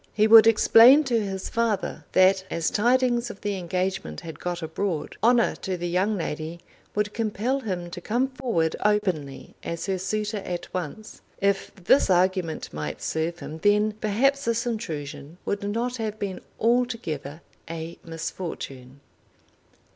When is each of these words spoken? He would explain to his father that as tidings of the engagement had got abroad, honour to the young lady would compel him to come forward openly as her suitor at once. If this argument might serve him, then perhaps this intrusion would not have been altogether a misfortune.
He 0.15 0.25
would 0.25 0.47
explain 0.47 1.03
to 1.03 1.21
his 1.23 1.47
father 1.47 2.05
that 2.13 2.43
as 2.49 2.71
tidings 2.71 3.29
of 3.29 3.41
the 3.41 3.55
engagement 3.55 4.21
had 4.21 4.39
got 4.39 4.63
abroad, 4.63 5.15
honour 5.21 5.53
to 5.57 5.77
the 5.77 5.87
young 5.87 6.17
lady 6.17 6.59
would 6.95 7.13
compel 7.13 7.59
him 7.59 7.91
to 7.91 8.01
come 8.01 8.29
forward 8.29 8.75
openly 8.83 9.53
as 9.61 9.85
her 9.85 9.99
suitor 9.99 10.37
at 10.37 10.73
once. 10.73 11.21
If 11.39 11.71
this 11.75 12.09
argument 12.09 12.73
might 12.73 12.99
serve 13.03 13.37
him, 13.41 13.59
then 13.59 13.91
perhaps 13.91 14.45
this 14.45 14.65
intrusion 14.65 15.37
would 15.45 15.61
not 15.61 15.97
have 15.97 16.17
been 16.17 16.41
altogether 16.59 17.43
a 17.69 17.99
misfortune. 18.03 19.01